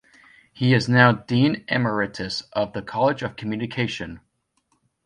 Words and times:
He 0.51 0.73
is 0.73 0.89
now 0.89 1.11
Dean 1.11 1.63
Emeritus 1.67 2.41
of 2.53 2.73
the 2.73 2.81
College 2.81 3.21
of 3.21 3.35
Communication. 3.35 4.19